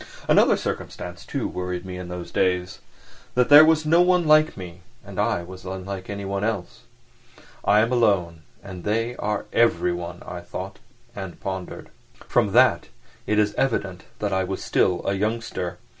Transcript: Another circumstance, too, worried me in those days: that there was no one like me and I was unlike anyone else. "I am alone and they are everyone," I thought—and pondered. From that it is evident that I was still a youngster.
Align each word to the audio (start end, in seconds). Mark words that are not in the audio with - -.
Another 0.27 0.57
circumstance, 0.57 1.27
too, 1.27 1.47
worried 1.47 1.85
me 1.85 1.95
in 1.95 2.07
those 2.07 2.31
days: 2.31 2.79
that 3.35 3.49
there 3.49 3.63
was 3.63 3.85
no 3.85 4.01
one 4.01 4.25
like 4.25 4.57
me 4.57 4.81
and 5.05 5.19
I 5.19 5.43
was 5.43 5.63
unlike 5.63 6.09
anyone 6.09 6.43
else. 6.43 6.85
"I 7.63 7.81
am 7.81 7.91
alone 7.91 8.41
and 8.63 8.83
they 8.83 9.15
are 9.17 9.45
everyone," 9.53 10.23
I 10.25 10.39
thought—and 10.39 11.39
pondered. 11.39 11.91
From 12.27 12.51
that 12.53 12.87
it 13.27 13.37
is 13.37 13.53
evident 13.59 14.05
that 14.17 14.33
I 14.33 14.43
was 14.43 14.63
still 14.63 15.05
a 15.05 15.13
youngster. 15.13 15.77